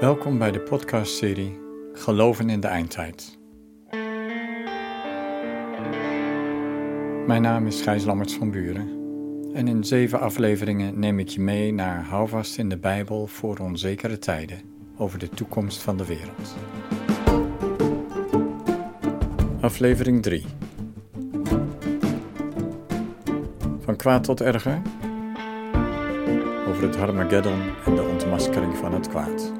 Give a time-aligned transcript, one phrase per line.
[0.00, 1.58] Welkom bij de podcastserie
[1.92, 3.38] Geloven in de Eindtijd.
[7.26, 8.88] Mijn naam is Gijs Lammerts van Buren
[9.54, 14.18] en in zeven afleveringen neem ik je mee naar Houvast in de Bijbel voor onzekere
[14.18, 14.60] tijden
[14.96, 16.56] over de toekomst van de wereld.
[19.60, 20.44] Aflevering 3
[23.80, 24.82] Van kwaad tot erger
[26.68, 29.59] over het Harmageddon en de ontmaskering van het kwaad.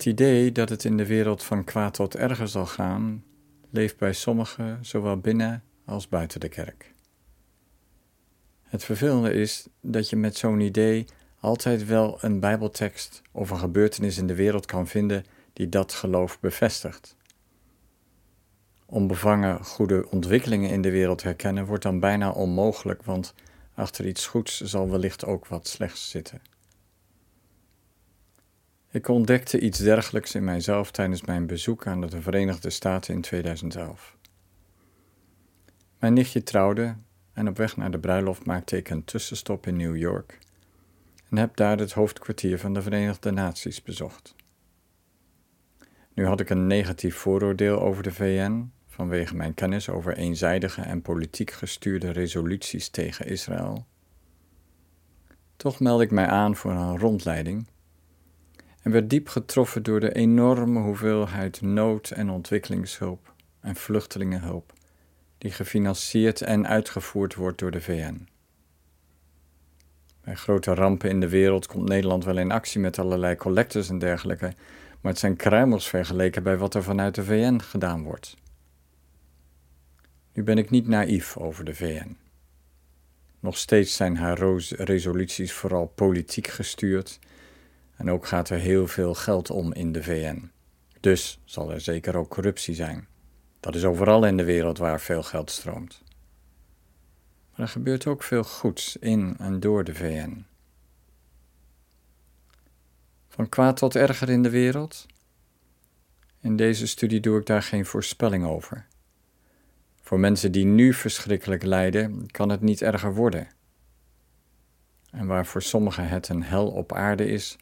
[0.00, 3.24] Het idee dat het in de wereld van kwaad tot erger zal gaan,
[3.70, 6.94] leeft bij sommigen zowel binnen als buiten de kerk.
[8.62, 11.06] Het vervelende is dat je met zo'n idee
[11.40, 16.40] altijd wel een Bijbeltekst of een gebeurtenis in de wereld kan vinden die dat geloof
[16.40, 17.16] bevestigt.
[18.86, 23.34] Onbevangen goede ontwikkelingen in de wereld herkennen wordt dan bijna onmogelijk, want
[23.74, 26.49] achter iets goeds zal wellicht ook wat slechts zitten.
[28.92, 34.16] Ik ontdekte iets dergelijks in mijzelf tijdens mijn bezoek aan de Verenigde Staten in 2011.
[35.98, 36.94] Mijn nichtje trouwde
[37.32, 40.38] en op weg naar de bruiloft maakte ik een tussenstop in New York
[41.28, 44.34] en heb daar het hoofdkwartier van de Verenigde Naties bezocht.
[46.14, 51.02] Nu had ik een negatief vooroordeel over de VN vanwege mijn kennis over eenzijdige en
[51.02, 53.86] politiek gestuurde resoluties tegen Israël.
[55.56, 57.66] Toch meld ik mij aan voor een rondleiding
[58.82, 64.72] en werd diep getroffen door de enorme hoeveelheid nood- en ontwikkelingshulp en vluchtelingenhulp
[65.38, 68.28] die gefinancierd en uitgevoerd wordt door de VN.
[70.20, 73.98] Bij grote rampen in de wereld komt Nederland wel in actie met allerlei collectors en
[73.98, 74.52] dergelijke,
[75.00, 78.36] maar het zijn kruimels vergeleken bij wat er vanuit de VN gedaan wordt.
[80.32, 82.16] Nu ben ik niet naïef over de VN.
[83.40, 87.18] Nog steeds zijn haar resoluties vooral politiek gestuurd
[88.00, 90.50] en ook gaat er heel veel geld om in de VN.
[91.00, 93.08] Dus zal er zeker ook corruptie zijn.
[93.60, 96.02] Dat is overal in de wereld waar veel geld stroomt.
[97.50, 100.44] Maar er gebeurt ook veel goeds in en door de VN.
[103.28, 105.06] Van kwaad tot erger in de wereld?
[106.40, 108.86] In deze studie doe ik daar geen voorspelling over.
[110.00, 113.48] Voor mensen die nu verschrikkelijk lijden, kan het niet erger worden.
[115.10, 117.58] En waar voor sommigen het een hel op aarde is,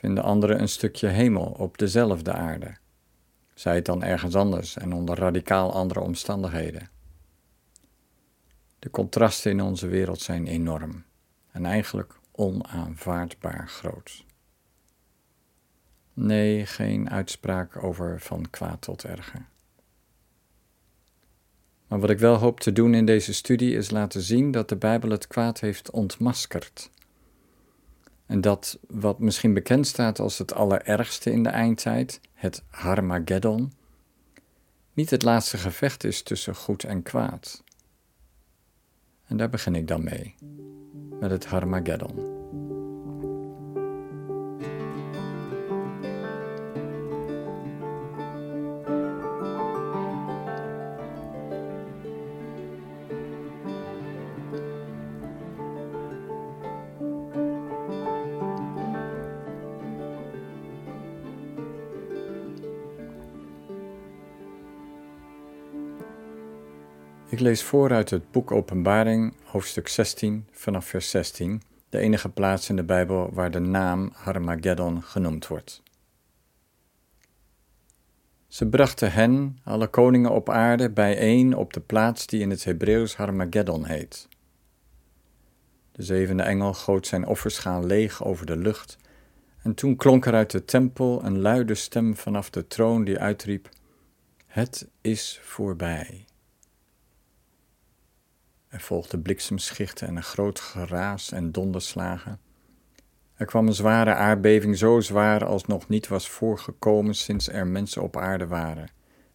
[0.00, 2.76] vinden anderen een stukje hemel op dezelfde aarde.
[3.54, 6.88] Zij het dan ergens anders en onder radicaal andere omstandigheden.
[8.78, 11.04] De contrasten in onze wereld zijn enorm
[11.50, 14.24] en eigenlijk onaanvaardbaar groot.
[16.14, 19.46] Nee, geen uitspraak over van kwaad tot erger.
[21.86, 24.76] Maar wat ik wel hoop te doen in deze studie is laten zien dat de
[24.76, 26.90] Bijbel het kwaad heeft ontmaskerd
[28.38, 33.72] dat wat misschien bekend staat als het allerergste in de eindtijd, het Harmageddon,
[34.92, 37.62] niet het laatste gevecht is tussen goed en kwaad.
[39.26, 40.34] En daar begin ik dan mee,
[41.20, 42.29] met het Harmageddon.
[67.40, 72.76] Lees voor uit het boek Openbaring, hoofdstuk 16, vanaf vers 16, de enige plaats in
[72.76, 75.82] de Bijbel waar de naam Harmageddon genoemd wordt.
[78.46, 83.16] Ze brachten hen, alle koningen op aarde, bijeen op de plaats die in het Hebreeuws
[83.16, 84.28] Harmageddon heet.
[85.92, 88.98] De zevende engel goot zijn offerschaal leeg over de lucht,
[89.62, 93.68] en toen klonk er uit de tempel een luide stem vanaf de troon die uitriep:
[94.46, 96.24] Het is voorbij.
[98.70, 102.40] Er volgden bliksemschichten en een groot geraas en donderslagen.
[103.34, 108.02] Er kwam een zware aardbeving, zo zwaar als nog niet was voorgekomen sinds er mensen
[108.02, 108.88] op aarde waren.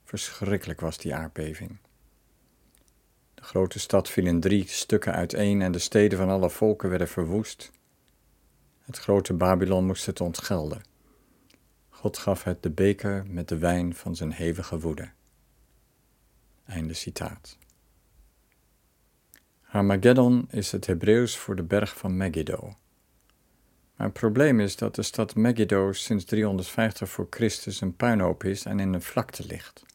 [0.04, 1.78] Verschrikkelijk was die aardbeving.
[3.34, 7.08] De grote stad viel in drie stukken uiteen en de steden van alle volken werden
[7.08, 7.72] verwoest.
[8.82, 10.82] Het grote Babylon moest het ontgelden.
[11.90, 15.10] God gaf het de beker met de wijn van zijn hevige woede.
[16.66, 17.58] Einde citaat.
[19.76, 22.76] Armageddon is het Hebreeuws voor de berg van Megiddo.
[23.96, 28.66] Maar het probleem is dat de stad Megiddo sinds 350 voor Christus een puinhoop is
[28.66, 29.86] en in een vlakte ligt.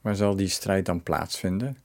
[0.00, 1.76] Waar zal die strijd dan plaatsvinden?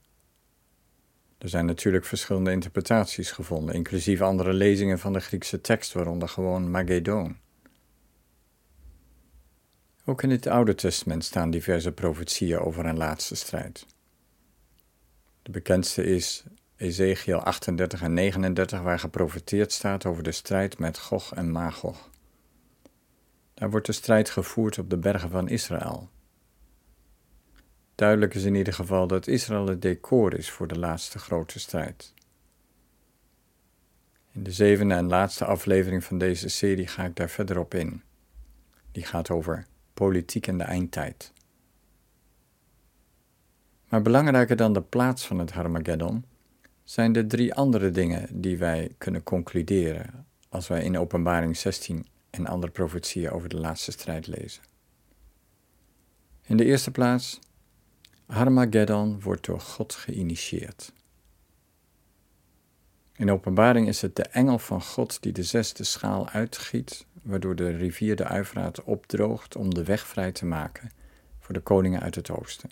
[1.38, 6.70] Er zijn natuurlijk verschillende interpretaties gevonden, inclusief andere lezingen van de Griekse tekst, waaronder gewoon
[6.70, 7.36] Magedon.
[10.04, 13.86] Ook in het Oude Testament staan diverse profetieën over een laatste strijd.
[15.48, 16.44] De bekendste is
[16.76, 22.10] Ezekiel 38 en 39, waar geprofeteerd staat over de strijd met Gog en Magog.
[23.54, 26.08] Daar wordt de strijd gevoerd op de bergen van Israël.
[27.94, 32.14] Duidelijk is in ieder geval dat Israël het decor is voor de laatste grote strijd.
[34.32, 38.02] In de zevende en laatste aflevering van deze serie ga ik daar verder op in.
[38.92, 41.32] Die gaat over politiek in de eindtijd.
[43.88, 46.24] Maar belangrijker dan de plaats van het Harmageddon
[46.84, 52.46] zijn de drie andere dingen die wij kunnen concluderen als wij in Openbaring 16 en
[52.46, 54.62] andere profetieën over de laatste strijd lezen.
[56.46, 57.38] In de eerste plaats,
[58.26, 60.92] Harmageddon wordt door God geïnitieerd.
[63.18, 67.68] In openbaring is het de engel van God die de zesde schaal uitgiet, waardoor de
[67.68, 70.90] rivier de Uifraat opdroogt om de weg vrij te maken
[71.38, 72.70] voor de koningen uit het oosten.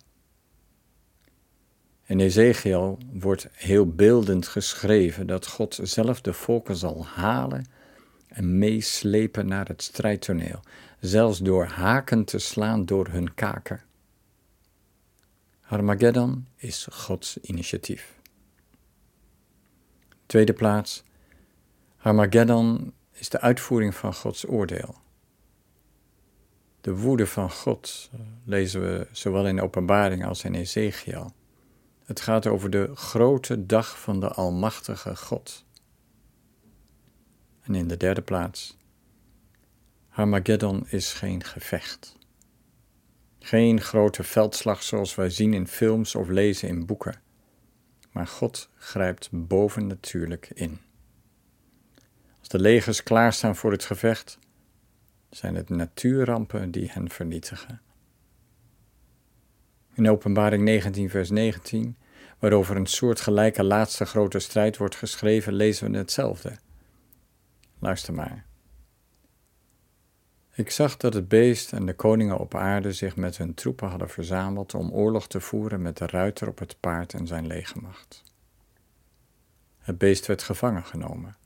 [2.06, 7.66] In Ezekiel wordt heel beeldend geschreven dat God zelf de volken zal halen
[8.28, 10.60] en meeslepen naar het strijdtoneel,
[11.00, 13.82] zelfs door haken te slaan door hun kaken.
[15.68, 18.14] Armageddon is Gods initiatief.
[20.26, 21.02] Tweede plaats,
[21.96, 24.94] Armageddon is de uitvoering van Gods oordeel.
[26.80, 31.32] De woede van God eh, lezen we zowel in Openbaring als in Ezekiel.
[32.06, 35.64] Het gaat over de grote dag van de Almachtige God.
[37.62, 38.76] En in de derde plaats,
[40.10, 42.16] Armageddon is geen gevecht.
[43.38, 47.20] Geen grote veldslag zoals wij zien in films of lezen in boeken.
[48.12, 50.78] Maar God grijpt bovennatuurlijk in.
[52.38, 54.38] Als de legers klaarstaan voor het gevecht,
[55.30, 57.80] zijn het natuurrampen die hen vernietigen.
[59.96, 61.96] In Openbaring 19, vers 19,
[62.38, 66.56] waarover een soortgelijke laatste grote strijd wordt geschreven, lezen we hetzelfde.
[67.78, 68.44] Luister maar.
[70.54, 74.08] Ik zag dat het beest en de koningen op aarde zich met hun troepen hadden
[74.08, 78.22] verzameld om oorlog te voeren met de ruiter op het paard en zijn legermacht.
[79.78, 81.36] Het beest werd gevangen genomen,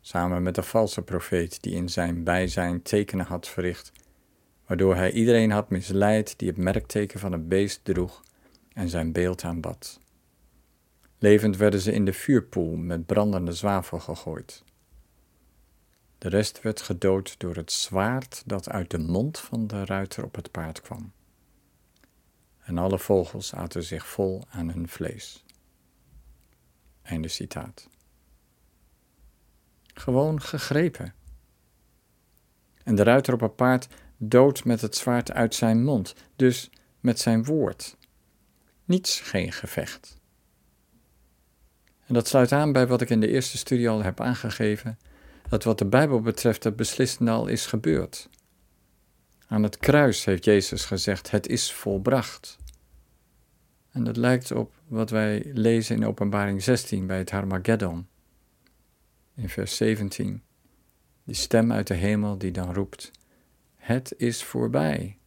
[0.00, 3.92] samen met de valse profeet die in zijn bijzijn tekenen had verricht,
[4.72, 8.22] waardoor hij iedereen had misleid die het merkteken van het beest droeg
[8.72, 10.00] en zijn beeld aanbad.
[11.18, 14.64] Levend werden ze in de vuurpoel met brandende zwavel gegooid.
[16.18, 20.34] De rest werd gedood door het zwaard dat uit de mond van de ruiter op
[20.34, 21.12] het paard kwam.
[22.58, 25.44] En alle vogels aten zich vol aan hun vlees.
[27.02, 27.88] Einde citaat.
[29.94, 31.14] Gewoon gegrepen.
[32.84, 33.88] En de ruiter op het paard
[34.24, 37.96] dood met het zwaard uit zijn mond, dus met zijn woord.
[38.84, 40.16] Niets geen gevecht.
[42.06, 44.98] En dat sluit aan bij wat ik in de eerste studie al heb aangegeven
[45.48, 48.28] dat wat de Bijbel betreft het beslissende al is gebeurd.
[49.46, 52.56] Aan het kruis heeft Jezus gezegd: Het is volbracht.
[53.90, 58.06] En dat lijkt op wat wij lezen in Openbaring 16 bij het Harmageddon.
[59.34, 60.42] In vers 17.
[61.24, 63.10] Die stem uit de hemel die dan roept:
[63.82, 65.18] Het is voorbij.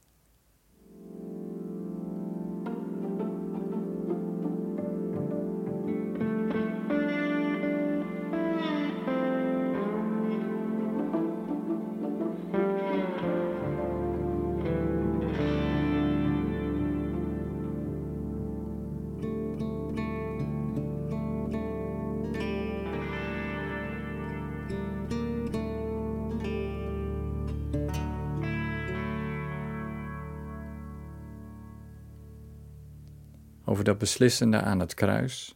[33.75, 35.53] Over dat beslissende aan het kruis,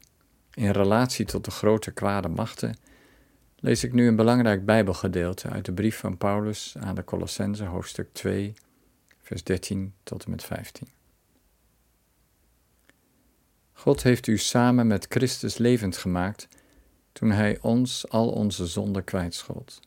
[0.53, 2.75] in relatie tot de grote kwade machten,
[3.55, 8.13] lees ik nu een belangrijk Bijbelgedeelte uit de brief van Paulus aan de Colossense, hoofdstuk
[8.13, 8.53] 2,
[9.21, 10.87] vers 13 tot en met 15.
[13.73, 16.47] God heeft u samen met Christus levend gemaakt
[17.11, 19.79] toen Hij ons al onze zonden kwijtschold.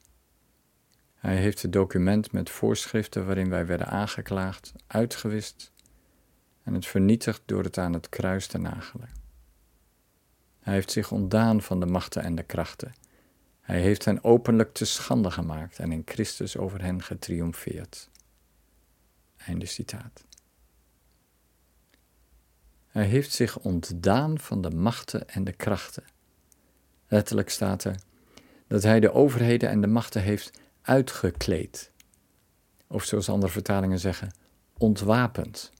[1.15, 5.72] Hij heeft het document met voorschriften waarin wij werden aangeklaagd uitgewist
[6.63, 9.09] en het vernietigd door het aan het kruis te nagelen.
[10.61, 12.93] Hij heeft zich ontdaan van de machten en de krachten.
[13.61, 18.11] Hij heeft hen openlijk te schande gemaakt en in Christus over hen getriomfeerd.
[19.37, 20.25] Einde citaat.
[22.87, 26.05] Hij heeft zich ontdaan van de machten en de krachten.
[27.09, 27.97] Letterlijk staat er
[28.67, 31.91] dat hij de overheden en de machten heeft uitgekleed.
[32.87, 34.35] Of zoals andere vertalingen zeggen,
[34.79, 35.73] ontwapend.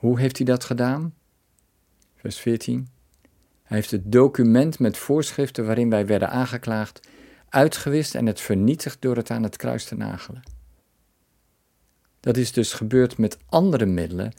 [0.00, 1.14] Hoe heeft hij dat gedaan?
[2.14, 2.88] Vers 14.
[3.62, 7.08] Hij heeft het document met voorschriften waarin wij werden aangeklaagd
[7.48, 10.42] uitgewist en het vernietigd door het aan het kruis te nagelen.
[12.20, 14.32] Dat is dus gebeurd met andere middelen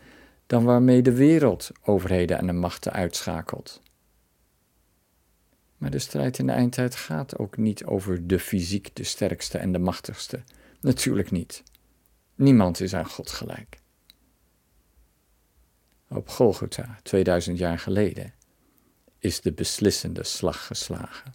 [0.48, 3.82] dan waarmee de wereld overheden en de machten uitschakelt.
[5.78, 9.72] Maar de strijd in de eindtijd gaat ook niet over de fysiek de sterkste en
[9.72, 10.44] de machtigste.
[10.80, 11.64] Natuurlijk niet.
[12.36, 13.81] Niemand is aan God gelijk.
[16.14, 18.34] Op Golgotha, 2000 jaar geleden,
[19.20, 21.34] is de beslissende slag geslagen.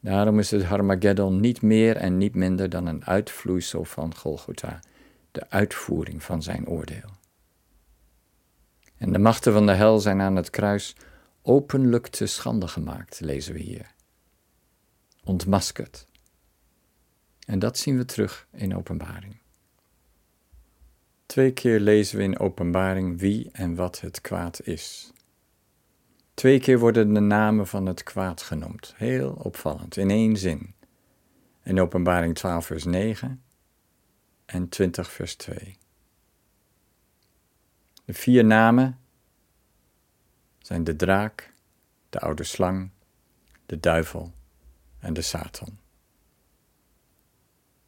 [0.00, 4.80] Daarom is het Harmageddon niet meer en niet minder dan een uitvloeisel van Golgotha,
[5.30, 7.10] de uitvoering van zijn oordeel.
[8.96, 10.96] En de machten van de hel zijn aan het kruis
[11.42, 13.94] openlijk te schande gemaakt, lezen we hier.
[15.24, 16.06] Ontmaskerd.
[17.46, 19.40] En dat zien we terug in Openbaring.
[21.28, 25.12] Twee keer lezen we in Openbaring wie en wat het kwaad is.
[26.34, 30.74] Twee keer worden de namen van het kwaad genoemd, heel opvallend, in één zin.
[31.62, 33.42] In Openbaring 12, vers 9
[34.46, 35.76] en 20, vers 2.
[38.04, 38.98] De vier namen
[40.58, 41.52] zijn de draak,
[42.10, 42.90] de oude slang,
[43.66, 44.32] de duivel
[44.98, 45.78] en de Satan.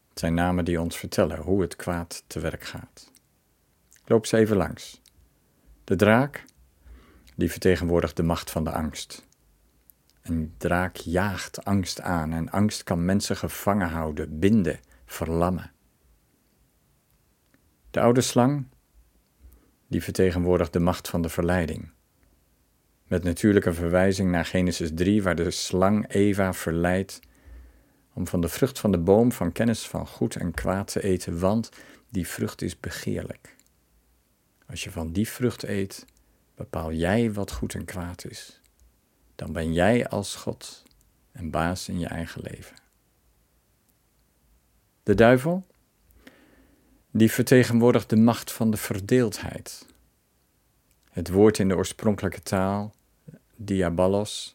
[0.08, 3.09] Het zijn namen die ons vertellen hoe het kwaad te werk gaat.
[4.10, 5.00] Loop ze even langs.
[5.84, 6.44] De draak,
[7.36, 9.26] die vertegenwoordigt de macht van de angst.
[10.22, 15.72] Een draak jaagt angst aan en angst kan mensen gevangen houden, binden, verlammen.
[17.90, 18.66] De oude slang,
[19.86, 21.90] die vertegenwoordigt de macht van de verleiding.
[23.06, 27.20] Met natuurlijke verwijzing naar Genesis 3, waar de slang Eva verleidt
[28.12, 31.38] om van de vrucht van de boom van kennis van goed en kwaad te eten,
[31.38, 31.70] want
[32.08, 33.58] die vrucht is begeerlijk.
[34.70, 36.04] Als je van die vrucht eet,
[36.54, 38.60] bepaal jij wat goed en kwaad is.
[39.34, 40.82] Dan ben jij als God
[41.32, 42.76] en baas in je eigen leven.
[45.02, 45.66] De duivel,
[47.10, 49.86] die vertegenwoordigt de macht van de verdeeldheid.
[51.10, 52.94] Het woord in de oorspronkelijke taal
[53.56, 54.54] diabolos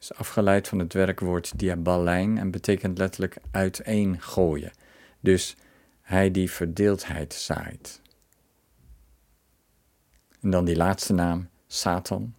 [0.00, 4.72] is afgeleid van het werkwoord diabalijn en betekent letterlijk uiteengooien.
[5.20, 5.56] Dus
[6.00, 7.99] hij die verdeeldheid zaait.
[10.40, 12.34] En dan die laatste naam, Satan,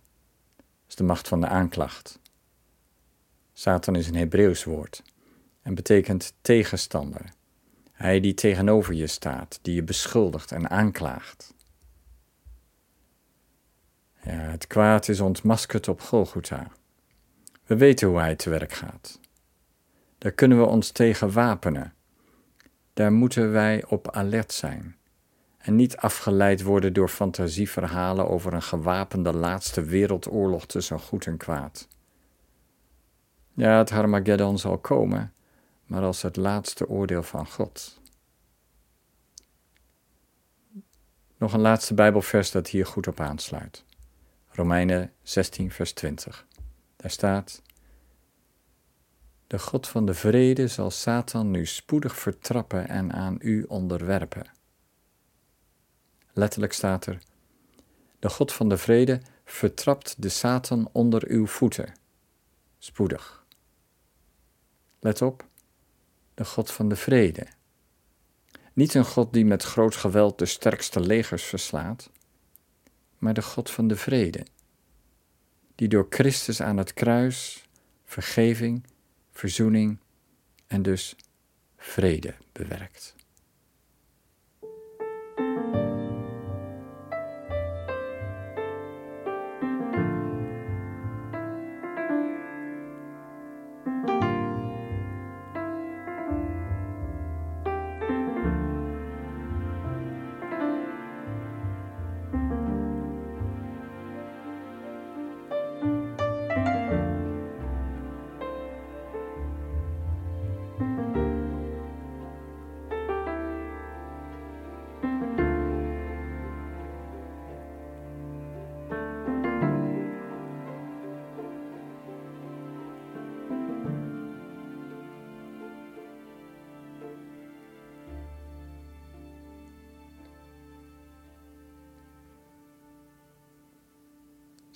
[0.87, 2.19] is de macht van de aanklacht.
[3.53, 5.03] Satan is een Hebreeuws woord
[5.61, 7.33] en betekent tegenstander.
[7.91, 11.53] Hij die tegenover je staat, die je beschuldigt en aanklaagt.
[14.23, 16.71] Ja, het kwaad is ontmaskerd op Golgotha.
[17.65, 19.19] We weten hoe hij te werk gaat.
[20.17, 21.93] Daar kunnen we ons tegen wapenen.
[22.93, 24.95] Daar moeten wij op alert zijn.
[25.61, 31.87] En niet afgeleid worden door fantasieverhalen over een gewapende laatste wereldoorlog tussen goed en kwaad.
[33.53, 35.33] Ja, het Harmageddon zal komen,
[35.85, 37.99] maar als het laatste oordeel van God.
[41.37, 43.85] Nog een laatste Bijbelvers dat hier goed op aansluit.
[44.49, 46.45] Romeinen 16, vers 20.
[46.95, 47.61] Daar staat:
[49.47, 54.59] De God van de vrede zal Satan nu spoedig vertrappen en aan u onderwerpen.
[56.33, 57.17] Letterlijk staat er:
[58.19, 61.93] De God van de vrede vertrapt de Satan onder uw voeten.
[62.77, 63.45] Spoedig.
[64.99, 65.45] Let op,
[66.33, 67.47] de God van de vrede.
[68.73, 72.09] Niet een God die met groot geweld de sterkste legers verslaat
[73.21, 74.45] maar de God van de vrede,
[75.75, 77.65] die door Christus aan het kruis
[78.05, 78.83] vergeving,
[79.31, 79.99] verzoening
[80.67, 81.15] en dus
[81.77, 83.15] vrede bewerkt.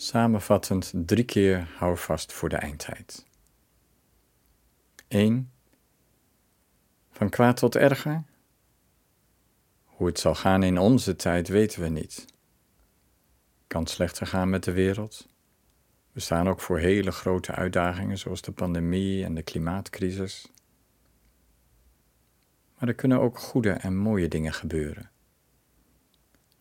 [0.05, 3.25] Samenvattend drie keer hou vast voor de eindtijd.
[5.07, 5.51] 1.
[7.11, 8.23] Van kwaad tot erger?
[9.85, 12.25] Hoe het zal gaan in onze tijd weten we niet.
[13.67, 15.27] Kan slechter gaan met de wereld?
[16.11, 20.51] We staan ook voor hele grote uitdagingen zoals de pandemie en de klimaatcrisis.
[22.77, 25.09] Maar er kunnen ook goede en mooie dingen gebeuren.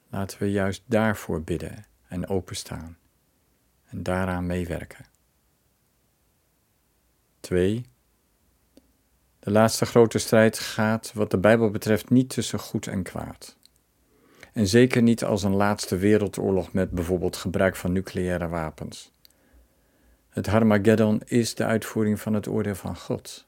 [0.08, 2.98] Laten we juist daarvoor bidden en openstaan
[3.90, 5.04] en daaraan meewerken.
[7.40, 7.86] 2.
[9.38, 13.56] De laatste grote strijd gaat, wat de Bijbel betreft, niet tussen goed en kwaad.
[14.52, 19.12] En zeker niet als een laatste wereldoorlog met bijvoorbeeld gebruik van nucleaire wapens.
[20.28, 23.46] Het Harmageddon is de uitvoering van het oordeel van God.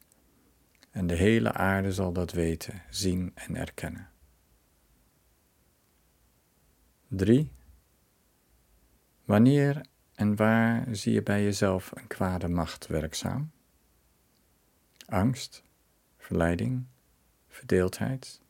[0.91, 4.09] En de hele aarde zal dat weten, zien en erkennen.
[7.09, 7.51] 3.
[9.25, 9.81] Wanneer
[10.17, 13.51] en waar zie je bij jezelf een kwade macht werkzaam?
[15.07, 15.63] Angst,
[16.17, 16.87] verleiding,
[17.49, 18.41] verdeeldheid,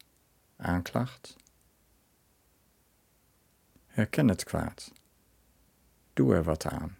[0.57, 1.37] aanklacht.
[3.87, 4.93] Herken het kwaad.
[6.13, 6.97] Doe er wat aan.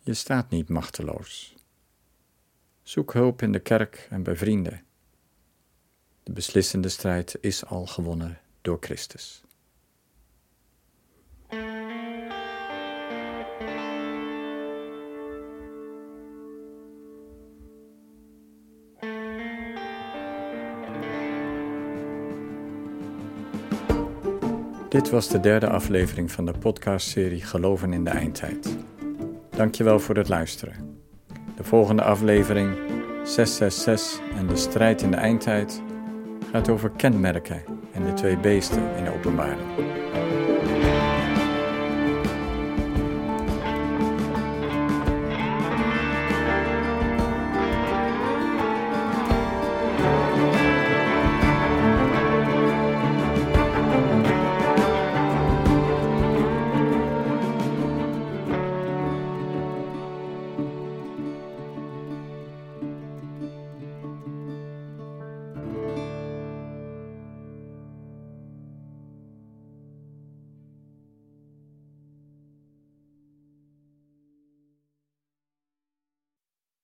[0.00, 1.54] Je staat niet machteloos.
[2.82, 4.82] Zoek hulp in de kerk en bij vrienden.
[6.22, 9.44] De beslissende strijd is al gewonnen door Christus.
[24.94, 28.76] Dit was de derde aflevering van de podcastserie Geloven in de Eindtijd.
[29.50, 30.98] Dankjewel voor het luisteren.
[31.56, 32.76] De volgende aflevering,
[33.24, 35.82] 666 en de strijd in de eindtijd,
[36.50, 39.60] gaat over kenmerken en de twee beesten in de openbaring.